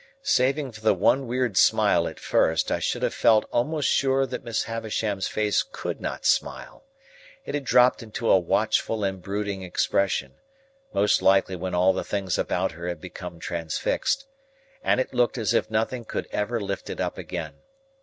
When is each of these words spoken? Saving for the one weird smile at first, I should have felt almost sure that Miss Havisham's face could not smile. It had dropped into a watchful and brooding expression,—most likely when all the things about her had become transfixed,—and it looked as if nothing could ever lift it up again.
Saving 0.23 0.71
for 0.71 0.81
the 0.81 0.95
one 0.95 1.27
weird 1.27 1.55
smile 1.55 2.07
at 2.07 2.19
first, 2.19 2.71
I 2.71 2.79
should 2.79 3.03
have 3.03 3.13
felt 3.13 3.45
almost 3.51 3.87
sure 3.87 4.25
that 4.25 4.43
Miss 4.43 4.63
Havisham's 4.63 5.27
face 5.27 5.61
could 5.71 6.01
not 6.01 6.25
smile. 6.25 6.83
It 7.45 7.53
had 7.53 7.65
dropped 7.65 8.01
into 8.01 8.27
a 8.27 8.39
watchful 8.39 9.03
and 9.03 9.21
brooding 9.21 9.61
expression,—most 9.61 11.21
likely 11.21 11.55
when 11.55 11.75
all 11.75 11.93
the 11.93 12.03
things 12.03 12.39
about 12.39 12.71
her 12.71 12.87
had 12.87 12.99
become 12.99 13.37
transfixed,—and 13.39 14.99
it 14.99 15.13
looked 15.13 15.37
as 15.37 15.53
if 15.53 15.69
nothing 15.69 16.03
could 16.05 16.27
ever 16.31 16.59
lift 16.59 16.89
it 16.89 16.99
up 16.99 17.19
again. 17.19 17.59